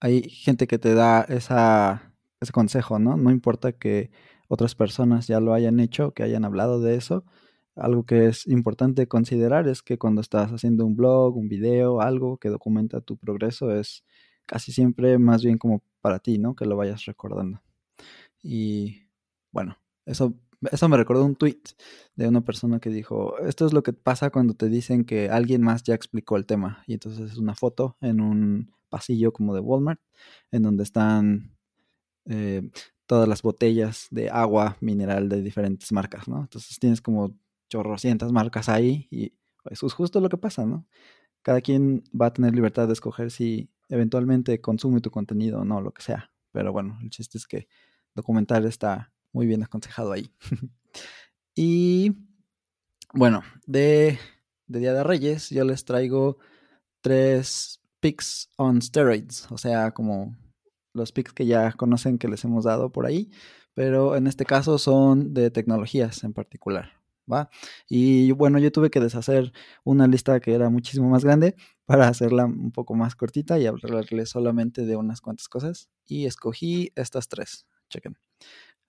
hay 0.00 0.28
gente 0.28 0.66
que 0.66 0.78
te 0.78 0.94
da 0.94 1.22
esa, 1.22 2.14
ese 2.40 2.52
consejo, 2.52 2.98
¿no? 2.98 3.16
No 3.16 3.30
importa 3.30 3.72
que 3.72 4.10
otras 4.48 4.74
personas 4.74 5.26
ya 5.26 5.40
lo 5.40 5.54
hayan 5.54 5.80
hecho, 5.80 6.12
que 6.12 6.22
hayan 6.22 6.44
hablado 6.44 6.80
de 6.80 6.96
eso. 6.96 7.24
Algo 7.76 8.04
que 8.04 8.26
es 8.26 8.46
importante 8.46 9.06
considerar 9.06 9.68
es 9.68 9.82
que 9.82 9.98
cuando 9.98 10.22
estás 10.22 10.50
haciendo 10.50 10.86
un 10.86 10.96
blog, 10.96 11.36
un 11.36 11.48
video, 11.48 12.00
algo 12.00 12.38
que 12.38 12.48
documenta 12.48 13.00
tu 13.02 13.16
progreso, 13.18 13.70
es 13.72 14.04
casi 14.46 14.72
siempre 14.72 15.18
más 15.18 15.44
bien 15.44 15.58
como 15.58 15.82
para 16.00 16.18
ti, 16.18 16.38
¿no? 16.38 16.56
Que 16.56 16.64
lo 16.64 16.76
vayas 16.76 17.04
recordando. 17.04 17.60
Y 18.42 19.02
bueno, 19.52 19.76
eso, 20.06 20.34
eso 20.70 20.88
me 20.88 20.96
recordó 20.96 21.24
un 21.24 21.36
tweet 21.36 21.60
de 22.14 22.28
una 22.28 22.42
persona 22.42 22.80
que 22.80 22.90
dijo, 22.90 23.38
esto 23.40 23.66
es 23.66 23.72
lo 23.72 23.82
que 23.82 23.92
pasa 23.92 24.30
cuando 24.30 24.54
te 24.54 24.68
dicen 24.68 25.04
que 25.04 25.28
alguien 25.30 25.62
más 25.62 25.82
ya 25.82 25.94
explicó 25.94 26.36
el 26.36 26.46
tema. 26.46 26.82
Y 26.86 26.94
entonces 26.94 27.32
es 27.32 27.38
una 27.38 27.54
foto 27.54 27.96
en 28.00 28.20
un 28.20 28.72
pasillo 28.88 29.32
como 29.32 29.54
de 29.54 29.60
Walmart, 29.60 30.00
en 30.50 30.62
donde 30.62 30.82
están 30.84 31.56
eh, 32.26 32.70
todas 33.06 33.28
las 33.28 33.42
botellas 33.42 34.08
de 34.10 34.30
agua 34.30 34.76
mineral 34.80 35.28
de 35.28 35.42
diferentes 35.42 35.92
marcas, 35.92 36.28
¿no? 36.28 36.40
Entonces 36.40 36.78
tienes 36.78 37.00
como 37.00 37.34
chorrocientas 37.68 38.32
marcas 38.32 38.68
ahí 38.68 39.08
y 39.10 39.32
eso 39.70 39.86
es 39.86 39.92
justo 39.92 40.20
lo 40.20 40.28
que 40.28 40.36
pasa, 40.36 40.64
¿no? 40.64 40.86
Cada 41.42 41.60
quien 41.60 42.04
va 42.18 42.26
a 42.26 42.32
tener 42.32 42.54
libertad 42.54 42.86
de 42.86 42.92
escoger 42.92 43.30
si 43.30 43.70
eventualmente 43.88 44.60
consume 44.60 45.00
tu 45.00 45.10
contenido 45.10 45.60
o 45.60 45.64
no, 45.64 45.80
lo 45.80 45.92
que 45.92 46.02
sea. 46.02 46.32
Pero 46.52 46.72
bueno, 46.72 46.98
el 47.02 47.10
chiste 47.10 47.38
es 47.38 47.46
que 47.46 47.68
documentar 48.14 48.64
está 48.64 49.12
muy 49.32 49.46
bien 49.46 49.62
aconsejado 49.62 50.12
ahí. 50.12 50.30
y 51.54 52.12
bueno, 53.12 53.42
de, 53.66 54.18
de 54.66 54.78
Día 54.78 54.92
de 54.92 55.04
Reyes 55.04 55.50
yo 55.50 55.64
les 55.64 55.84
traigo 55.84 56.38
tres 57.00 57.80
picks 58.00 58.50
on 58.56 58.82
steroids, 58.82 59.50
o 59.50 59.58
sea, 59.58 59.92
como 59.92 60.36
los 60.92 61.12
picks 61.12 61.32
que 61.32 61.46
ya 61.46 61.72
conocen 61.72 62.18
que 62.18 62.28
les 62.28 62.44
hemos 62.44 62.64
dado 62.64 62.90
por 62.90 63.06
ahí, 63.06 63.30
pero 63.74 64.16
en 64.16 64.26
este 64.26 64.44
caso 64.44 64.78
son 64.78 65.34
de 65.34 65.50
tecnologías 65.50 66.24
en 66.24 66.32
particular. 66.32 66.92
¿Va? 67.30 67.50
Y 67.88 68.30
bueno, 68.32 68.58
yo 68.58 68.70
tuve 68.70 68.90
que 68.90 69.00
deshacer 69.00 69.52
una 69.84 70.06
lista 70.06 70.38
que 70.40 70.54
era 70.54 70.70
muchísimo 70.70 71.08
más 71.08 71.24
grande 71.24 71.56
para 71.84 72.08
hacerla 72.08 72.44
un 72.44 72.70
poco 72.72 72.94
más 72.94 73.16
cortita 73.16 73.58
y 73.58 73.66
hablarles 73.66 74.30
solamente 74.30 74.86
de 74.86 74.96
unas 74.96 75.20
cuantas 75.20 75.48
cosas. 75.48 75.88
Y 76.06 76.26
escogí 76.26 76.92
estas 76.94 77.28
tres. 77.28 77.66
Chequen. 77.88 78.16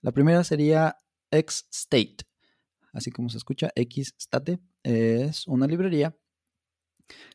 La 0.01 0.11
primera 0.11 0.43
sería 0.43 0.97
X-State, 1.31 2.17
así 2.93 3.11
como 3.11 3.29
se 3.29 3.37
escucha, 3.37 3.71
X-State. 3.75 4.59
Es 4.83 5.47
una 5.47 5.67
librería 5.67 6.15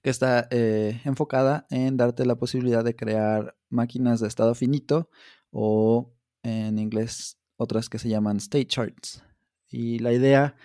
que 0.03 0.11
está 0.11 0.49
eh, 0.51 1.01
enfocada 1.05 1.67
en 1.71 1.97
darte 1.97 2.27
la 2.27 2.37
posibilidad 2.37 2.85
de 2.85 2.97
crear 2.97 3.57
máquinas 3.69 4.21
de 4.21 4.29
estado 4.29 4.55
finito 4.55 5.09
o 5.51 6.13
en 6.43 6.79
inglés 6.79 7.39
otras 7.57 7.89
que 7.89 7.99
se 7.99 8.09
llaman 8.09 8.39
state 8.39 8.67
charts. 8.67 9.23
Y 9.69 9.99
la 10.01 10.13
idea 10.13 10.57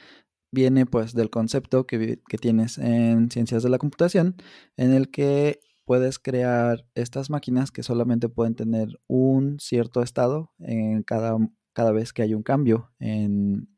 viene 0.52 0.86
pues 0.86 1.14
del 1.14 1.30
concepto 1.30 1.86
que, 1.86 2.22
que 2.28 2.38
tienes 2.38 2.78
en 2.78 3.30
ciencias 3.32 3.64
de 3.64 3.70
la 3.70 3.78
computación 3.78 4.36
en 4.78 4.94
el 4.94 5.10
que 5.12 5.60
puedes 5.86 6.20
crear 6.20 6.86
estas 6.96 7.30
máquinas 7.30 7.72
que 7.72 7.84
solamente 7.84 8.30
pueden 8.30 8.56
tener 8.56 9.00
un 9.08 9.60
cierto 9.60 10.02
estado 10.02 10.52
en 10.60 11.04
cada, 11.04 11.38
cada 11.74 11.92
vez 11.92 12.14
que 12.14 12.24
hay 12.24 12.34
un 12.34 12.44
cambio 12.44 12.92
en, 13.00 13.70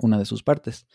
una 0.00 0.18
de 0.18 0.24
sus 0.24 0.42
partes. 0.42 0.86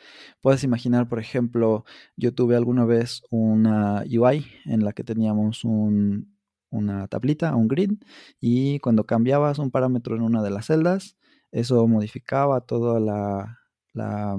Puedes 0.42 0.63
imaginar, 0.63 1.08
por 1.08 1.20
ejemplo, 1.20 1.86
yo 2.16 2.34
tuve 2.34 2.56
alguna 2.56 2.86
vez 2.86 3.22
una 3.30 4.04
UI 4.04 4.46
en 4.66 4.84
la 4.84 4.94
que 4.94 5.04
teníamos 5.04 5.63
una 5.63 7.08
tablita, 7.08 7.56
un 7.56 7.68
grid, 7.68 7.94
y 8.39 8.80
cuando 8.80 9.06
cambiabas 9.06 9.60
un 9.60 9.72
parámetro 9.72 10.16
en 10.16 10.22
una 10.22 10.42
de 10.42 10.50
las 10.50 10.68
celdas, 10.68 11.18
eso 11.51 11.88
modificaba 11.88 12.62
toda 12.62 13.00
la, 13.00 13.60
la 13.94 14.38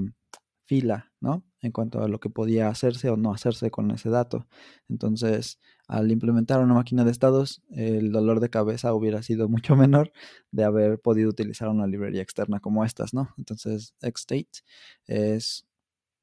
fila, 0.69 1.11
¿no? 1.19 1.43
En 1.61 1.71
cuanto 1.71 2.03
a 2.03 2.07
lo 2.07 2.19
que 2.19 2.29
podía 2.29 2.69
hacerse 2.69 3.09
o 3.09 3.17
no 3.17 3.33
hacerse 3.33 3.71
con 3.71 3.89
ese 3.89 4.11
dato. 4.11 4.47
Entonces, 4.87 5.59
al 5.87 6.11
implementar 6.11 6.61
una 6.61 6.75
máquina 6.75 7.03
de 7.03 7.09
estados, 7.09 7.63
el 7.71 8.11
dolor 8.11 8.39
de 8.39 8.51
cabeza 8.51 8.93
hubiera 8.93 9.23
sido 9.23 9.49
mucho 9.49 9.75
menor 9.75 10.11
de 10.51 10.63
haber 10.63 10.99
podido 10.99 11.27
utilizar 11.27 11.69
una 11.69 11.87
librería 11.87 12.21
externa 12.21 12.59
como 12.59 12.85
estas, 12.85 13.15
¿no? 13.15 13.33
Entonces, 13.39 13.95
Xstate 13.99 14.61
es 15.07 15.65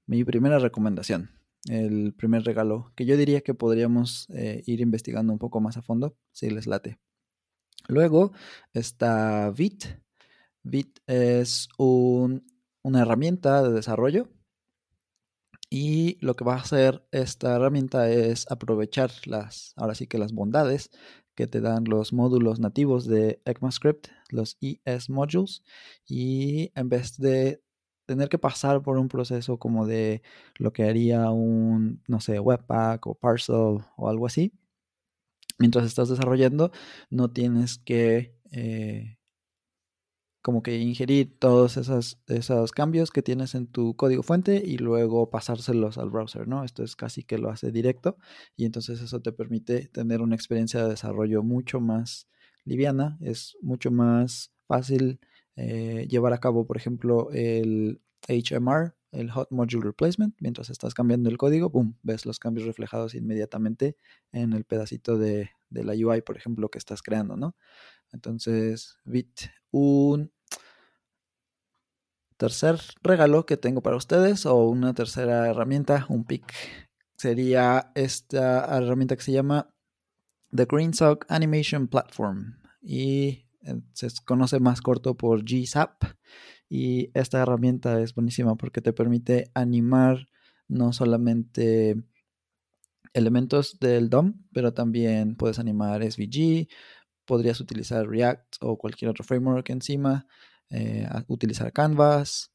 mi 0.06 0.22
primera 0.22 0.60
recomendación, 0.60 1.30
el 1.68 2.14
primer 2.14 2.44
regalo 2.44 2.92
que 2.94 3.04
yo 3.04 3.16
diría 3.16 3.40
que 3.40 3.52
podríamos 3.52 4.28
eh, 4.30 4.62
ir 4.64 4.80
investigando 4.80 5.32
un 5.32 5.40
poco 5.40 5.60
más 5.60 5.76
a 5.76 5.82
fondo 5.82 6.16
si 6.30 6.50
les 6.50 6.68
late. 6.68 7.00
Luego 7.88 8.30
está 8.72 9.50
Vit. 9.50 9.86
Vit 10.62 11.00
es 11.08 11.68
una 12.86 13.02
herramienta 13.02 13.64
de 13.64 13.72
desarrollo 13.72 14.28
y 15.68 16.18
lo 16.20 16.36
que 16.36 16.44
va 16.44 16.54
a 16.54 16.60
hacer 16.60 17.04
esta 17.10 17.56
herramienta 17.56 18.08
es 18.08 18.48
aprovechar 18.48 19.10
las, 19.24 19.72
ahora 19.74 19.96
sí 19.96 20.06
que 20.06 20.18
las 20.18 20.32
bondades 20.32 20.90
que 21.34 21.48
te 21.48 21.60
dan 21.60 21.82
los 21.84 22.12
módulos 22.12 22.60
nativos 22.60 23.04
de 23.08 23.42
ECMAScript, 23.44 24.06
los 24.30 24.56
ES 24.60 25.10
modules, 25.10 25.64
y 26.06 26.70
en 26.76 26.88
vez 26.88 27.18
de 27.18 27.60
tener 28.06 28.28
que 28.28 28.38
pasar 28.38 28.82
por 28.82 28.98
un 28.98 29.08
proceso 29.08 29.58
como 29.58 29.84
de 29.84 30.22
lo 30.56 30.72
que 30.72 30.84
haría 30.84 31.28
un, 31.30 32.04
no 32.06 32.20
sé, 32.20 32.38
Webpack 32.38 33.04
o 33.08 33.14
Parcel 33.16 33.80
o 33.96 34.08
algo 34.08 34.26
así, 34.26 34.52
mientras 35.58 35.86
estás 35.86 36.08
desarrollando, 36.08 36.70
no 37.10 37.32
tienes 37.32 37.78
que 37.78 38.38
eh, 38.52 39.18
como 40.46 40.62
que 40.62 40.78
ingerir 40.78 41.36
todos 41.40 41.76
esos, 41.76 42.20
esos 42.28 42.70
cambios 42.70 43.10
que 43.10 43.20
tienes 43.20 43.56
en 43.56 43.66
tu 43.66 43.96
código 43.96 44.22
fuente 44.22 44.62
y 44.64 44.78
luego 44.78 45.28
pasárselos 45.28 45.98
al 45.98 46.10
browser, 46.10 46.46
¿no? 46.46 46.62
Esto 46.62 46.84
es 46.84 46.94
casi 46.94 47.24
que 47.24 47.36
lo 47.36 47.50
hace 47.50 47.72
directo 47.72 48.16
y 48.54 48.64
entonces 48.64 49.00
eso 49.00 49.20
te 49.20 49.32
permite 49.32 49.88
tener 49.88 50.22
una 50.22 50.36
experiencia 50.36 50.84
de 50.84 50.90
desarrollo 50.90 51.42
mucho 51.42 51.80
más 51.80 52.28
liviana, 52.64 53.18
es 53.20 53.56
mucho 53.60 53.90
más 53.90 54.52
fácil 54.68 55.18
eh, 55.56 56.06
llevar 56.08 56.32
a 56.32 56.38
cabo, 56.38 56.64
por 56.64 56.76
ejemplo, 56.76 57.28
el 57.32 58.00
HMR, 58.28 58.94
el 59.10 59.32
Hot 59.32 59.50
Module 59.50 59.82
Replacement, 59.82 60.36
mientras 60.38 60.70
estás 60.70 60.94
cambiando 60.94 61.28
el 61.28 61.38
código, 61.38 61.70
boom, 61.70 61.98
ves 62.04 62.24
los 62.24 62.38
cambios 62.38 62.68
reflejados 62.68 63.16
inmediatamente 63.16 63.96
en 64.30 64.52
el 64.52 64.62
pedacito 64.62 65.18
de, 65.18 65.50
de 65.70 65.82
la 65.82 65.94
UI, 65.94 66.22
por 66.22 66.36
ejemplo, 66.36 66.68
que 66.68 66.78
estás 66.78 67.02
creando, 67.02 67.36
¿no? 67.36 67.56
Entonces, 68.12 68.96
Bit, 69.04 69.40
un 69.72 70.30
tercer 72.36 72.80
regalo 73.02 73.46
que 73.46 73.56
tengo 73.56 73.82
para 73.82 73.96
ustedes 73.96 74.46
o 74.46 74.56
una 74.56 74.94
tercera 74.94 75.48
herramienta, 75.48 76.06
un 76.08 76.24
pick, 76.24 76.52
sería 77.16 77.92
esta 77.94 78.64
herramienta 78.76 79.16
que 79.16 79.22
se 79.22 79.32
llama 79.32 79.70
The 80.54 80.66
GreenSock 80.66 81.26
Animation 81.28 81.88
Platform 81.88 82.58
y 82.80 83.46
eh, 83.62 83.80
se 83.92 84.08
conoce 84.24 84.60
más 84.60 84.80
corto 84.80 85.16
por 85.16 85.44
GSAP 85.44 86.04
y 86.68 87.10
esta 87.14 87.40
herramienta 87.40 88.00
es 88.00 88.14
buenísima 88.14 88.56
porque 88.56 88.80
te 88.80 88.92
permite 88.92 89.50
animar 89.54 90.28
no 90.68 90.92
solamente 90.92 91.96
elementos 93.12 93.78
del 93.78 94.10
DOM, 94.10 94.34
pero 94.52 94.74
también 94.74 95.36
puedes 95.36 95.58
animar 95.58 96.02
SVG, 96.02 96.68
podrías 97.24 97.60
utilizar 97.60 98.06
React 98.06 98.56
o 98.60 98.76
cualquier 98.76 99.10
otro 99.10 99.24
framework 99.24 99.70
encima 99.70 100.26
eh, 100.70 101.08
utilizar 101.28 101.72
Canvas 101.72 102.52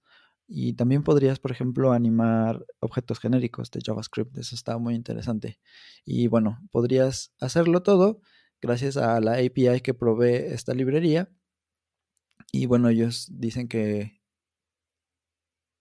y 0.53 0.73
también 0.73 1.03
podrías, 1.03 1.39
por 1.39 1.51
ejemplo, 1.51 1.93
animar 1.93 2.65
objetos 2.81 3.19
genéricos 3.19 3.71
de 3.71 3.79
JavaScript. 3.81 4.37
Eso 4.37 4.53
está 4.53 4.77
muy 4.77 4.95
interesante. 4.95 5.59
Y 6.03 6.27
bueno, 6.27 6.59
podrías 6.71 7.33
hacerlo 7.39 7.83
todo 7.83 8.21
gracias 8.61 8.97
a 8.97 9.21
la 9.21 9.35
API 9.35 9.81
que 9.81 9.93
provee 9.93 10.35
esta 10.53 10.73
librería. 10.73 11.29
Y 12.51 12.65
bueno, 12.65 12.89
ellos 12.89 13.27
dicen 13.31 13.67
que 13.69 14.21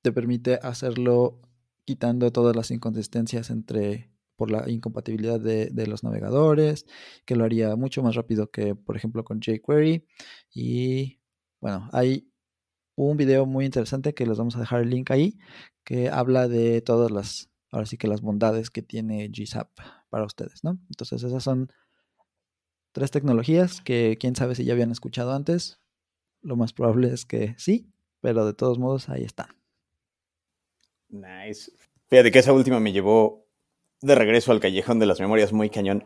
te 0.02 0.12
permite 0.12 0.60
hacerlo 0.62 1.40
quitando 1.84 2.30
todas 2.30 2.54
las 2.54 2.70
inconsistencias 2.70 3.50
entre 3.50 4.12
por 4.36 4.50
la 4.50 4.70
incompatibilidad 4.70 5.40
de, 5.40 5.66
de, 5.66 5.86
los 5.86 6.02
navegadores, 6.02 6.86
que 7.26 7.36
lo 7.36 7.44
haría 7.44 7.76
mucho 7.76 8.02
más 8.02 8.14
rápido 8.14 8.50
que, 8.50 8.74
por 8.74 8.96
ejemplo, 8.96 9.24
con 9.24 9.40
jQuery. 9.40 10.06
Y 10.54 11.19
bueno, 11.60 11.88
hay 11.92 12.30
un 12.96 13.16
video 13.16 13.46
muy 13.46 13.64
interesante 13.64 14.14
que 14.14 14.26
les 14.26 14.38
vamos 14.38 14.56
a 14.56 14.60
dejar 14.60 14.82
el 14.82 14.90
link 14.90 15.10
ahí, 15.10 15.38
que 15.84 16.08
habla 16.08 16.48
de 16.48 16.80
todas 16.82 17.10
las, 17.10 17.50
ahora 17.70 17.86
sí 17.86 17.96
que 17.96 18.08
las 18.08 18.20
bondades 18.20 18.70
que 18.70 18.82
tiene 18.82 19.28
GSAP 19.28 19.70
para 20.08 20.24
ustedes, 20.24 20.64
¿no? 20.64 20.78
Entonces 20.88 21.22
esas 21.22 21.42
son 21.42 21.72
tres 22.92 23.10
tecnologías 23.10 23.80
que 23.80 24.16
quién 24.18 24.34
sabe 24.36 24.54
si 24.54 24.64
ya 24.64 24.72
habían 24.72 24.90
escuchado 24.90 25.32
antes. 25.32 25.78
lo 26.42 26.56
más 26.56 26.72
probable 26.72 27.12
es 27.12 27.26
que 27.26 27.54
sí, 27.58 27.92
pero 28.20 28.46
de 28.46 28.54
todos 28.54 28.78
modos 28.78 29.08
ahí 29.08 29.24
están. 29.24 29.48
Nice. 31.08 31.70
Fíjate 32.08 32.30
que 32.30 32.38
esa 32.38 32.52
última 32.52 32.80
me 32.80 32.92
llevó 32.92 33.46
de 34.00 34.14
regreso 34.14 34.52
al 34.52 34.60
callejón 34.60 34.98
de 34.98 35.06
las 35.06 35.20
memorias 35.20 35.52
muy 35.52 35.68
cañón. 35.68 36.04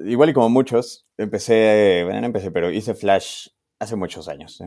Igual 0.00 0.30
y 0.30 0.32
como 0.32 0.48
muchos, 0.48 1.08
empecé, 1.16 2.02
bueno, 2.04 2.20
no 2.20 2.26
empecé, 2.26 2.50
pero 2.50 2.70
hice 2.70 2.94
Flash 2.94 3.48
hace 3.78 3.96
muchos 3.96 4.28
años. 4.28 4.62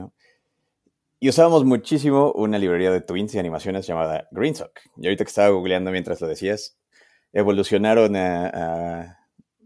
Y 1.20 1.30
usábamos 1.30 1.66
muchísimo 1.66 2.32
una 2.34 2.58
librería 2.58 2.92
de 2.92 3.02
twins 3.02 3.36
y 3.36 3.40
animaciones 3.40 3.86
llamada 3.86 4.28
GreenSock. 4.32 4.80
Y 4.98 5.06
ahorita 5.06 5.24
que 5.24 5.30
estaba 5.30 5.50
googleando 5.50 5.92
mientras 5.92 6.20
lo 6.20 6.28
decías, 6.28 6.80
evolucionaron 7.32 8.16
a, 8.16 9.18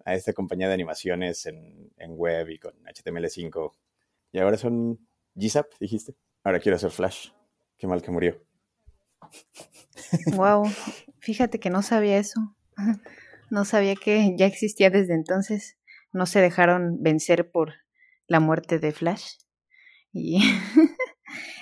esta 0.05 0.33
compañía 0.33 0.67
de 0.67 0.73
animaciones 0.73 1.45
en, 1.45 1.91
en, 1.97 2.11
web 2.17 2.49
y 2.49 2.59
con 2.59 2.73
HTML5. 2.83 3.71
Y 4.33 4.39
ahora 4.39 4.57
son 4.57 4.99
GZAP, 5.35 5.65
dijiste. 5.79 6.15
Ahora 6.43 6.59
quiero 6.59 6.75
hacer 6.75 6.91
Flash. 6.91 7.29
Qué 7.77 7.87
mal 7.87 8.01
que 8.01 8.11
murió. 8.11 8.41
Wow, 10.35 10.65
fíjate 11.19 11.59
que 11.59 11.69
no 11.69 11.81
sabía 11.81 12.17
eso. 12.17 12.39
No 13.51 13.63
sabía 13.63 13.95
que 13.95 14.35
ya 14.35 14.47
existía 14.47 14.89
desde 14.89 15.13
entonces. 15.13 15.77
No 16.11 16.25
se 16.25 16.41
dejaron 16.41 17.03
vencer 17.03 17.51
por 17.51 17.75
la 18.27 18.39
muerte 18.39 18.79
de 18.79 18.91
Flash. 18.91 19.35
Y 20.13 20.39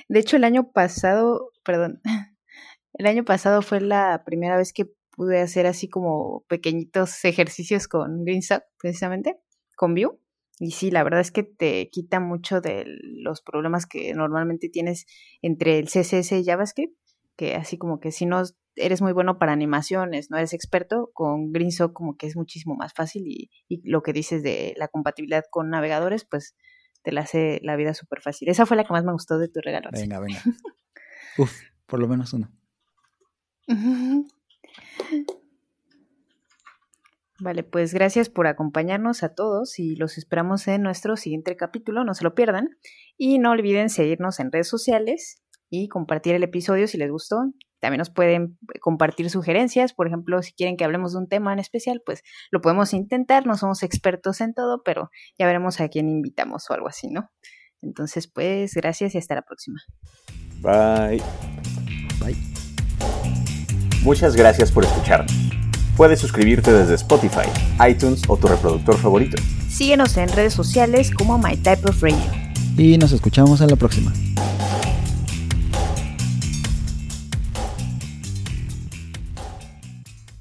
de 0.10 0.20
hecho 0.20 0.38
el 0.38 0.44
año 0.44 0.72
pasado, 0.72 1.52
perdón, 1.64 2.02
el 2.94 3.06
año 3.06 3.24
pasado 3.24 3.62
fue 3.62 3.82
la 3.82 4.24
primera 4.26 4.58
vez 4.58 4.74
que 4.74 4.92
pude 5.12 5.42
hacer 5.42 5.68
así 5.68 5.90
como 5.90 6.44
pequeñitos 6.48 7.24
ejercicios 7.26 7.88
con 7.88 8.24
GreenSock, 8.24 8.64
precisamente, 8.80 9.38
con 9.76 9.94
Vue. 9.94 10.18
Y 10.60 10.72
sí, 10.72 10.92
la 10.92 11.04
verdad 11.04 11.20
es 11.20 11.32
que 11.32 11.44
te 11.44 11.90
quita 11.90 12.20
mucho 12.20 12.62
de 12.62 12.86
los 13.02 13.42
problemas 13.42 13.86
que 13.86 14.14
normalmente 14.14 14.70
tienes 14.70 15.06
entre 15.42 15.80
el 15.80 15.88
CSS 15.88 16.32
y 16.34 16.46
JavaScript, 16.46 16.96
que 17.36 17.56
así 17.56 17.78
como 17.78 18.00
que 18.00 18.12
si 18.12 18.26
no 18.26 18.44
eres 18.76 19.02
muy 19.02 19.14
bueno 19.14 19.38
para 19.38 19.54
animaciones, 19.54 20.30
no 20.30 20.38
eres 20.38 20.54
experto, 20.54 21.12
con 21.14 21.52
GreenSock 21.52 21.94
como 21.94 22.18
que 22.18 22.28
es 22.28 22.36
muchísimo 22.36 22.76
más 22.76 22.94
fácil 22.94 23.24
y, 23.28 23.50
lo 23.84 24.02
que 24.02 24.14
dices 24.14 24.44
de 24.44 24.74
la 24.78 24.88
compatibilidad 24.88 25.44
con 25.50 25.70
navegadores, 25.70 26.26
pues 26.26 26.56
te 27.04 27.12
la 27.12 27.22
hace 27.22 27.60
la 27.64 27.76
vida 27.76 27.94
súper 27.94 28.22
fácil. 28.22 28.50
Esa 28.50 28.66
fue 28.66 28.78
la 28.78 28.84
que 28.84 28.94
más 28.94 29.04
me 29.04 29.12
gustó 29.12 29.38
de 29.38 29.50
tu 29.50 29.60
regalo. 29.62 29.90
Venga, 29.92 30.20
venga. 30.20 30.42
Uf, 31.38 31.62
por 31.86 32.00
lo 32.00 32.08
menos 32.08 32.34
uno. 32.34 32.52
Vale, 37.40 37.64
pues 37.64 37.94
gracias 37.94 38.30
por 38.30 38.48
acompañarnos 38.48 39.24
a 39.24 39.36
todos 39.36 39.80
y 39.80 39.96
los 39.96 40.18
esperamos 40.18 40.68
en 40.68 40.82
nuestro 40.82 41.18
siguiente 41.18 41.58
capítulo, 41.58 42.06
no 42.06 42.14
se 42.14 42.24
lo 42.24 42.36
pierdan. 42.36 42.70
Y 43.18 43.40
no 43.40 43.52
olviden 43.52 43.90
seguirnos 43.90 44.40
en 44.40 44.52
redes 44.52 44.68
sociales 44.70 45.44
y 45.70 45.88
compartir 45.88 46.36
el 46.36 46.44
episodio 46.44 46.88
si 46.88 46.98
les 46.98 47.12
gustó. 47.12 47.38
También 47.84 48.00
nos 48.00 48.12
pueden 48.12 48.58
compartir 48.80 49.30
sugerencias, 49.30 49.92
por 49.92 50.08
ejemplo, 50.08 50.42
si 50.42 50.54
quieren 50.54 50.78
que 50.78 50.86
hablemos 50.86 51.12
de 51.12 51.20
un 51.20 51.28
tema 51.28 51.52
en 51.52 51.60
especial, 51.60 52.02
pues 52.06 52.24
lo 52.50 52.62
podemos 52.62 52.94
intentar, 52.94 53.46
no 53.46 53.58
somos 53.58 53.84
expertos 53.84 54.40
en 54.40 54.54
todo, 54.54 54.84
pero 54.86 55.12
ya 55.38 55.46
veremos 55.48 55.82
a 55.82 55.90
quién 55.90 56.08
invitamos 56.08 56.64
o 56.70 56.74
algo 56.74 56.88
así, 56.88 57.10
¿no? 57.10 57.30
Entonces, 57.82 58.30
pues 58.30 58.74
gracias 58.74 59.16
y 59.16 59.18
hasta 59.18 59.36
la 59.36 59.42
próxima. 59.42 59.82
Bye. 60.62 61.22
Bye. 62.22 62.38
Muchas 64.04 64.38
gracias 64.38 64.72
por 64.72 64.86
escucharnos. 64.86 65.34
Puedes 65.98 66.22
suscribirte 66.22 66.72
desde 66.72 66.96
Spotify, 66.96 67.50
iTunes 67.86 68.22
o 68.30 68.38
tu 68.38 68.48
reproductor 68.48 68.96
favorito. 68.98 69.36
Síguenos 69.68 70.16
en 70.16 70.30
redes 70.30 70.54
sociales 70.54 71.12
como 71.12 71.38
My 71.38 71.58
Type 71.58 71.90
of 71.90 72.02
Radio. 72.02 72.32
Y 72.78 72.98
nos 72.98 73.12
escuchamos 73.12 73.60
en 73.60 73.68
la 73.68 73.76
próxima. 73.76 74.14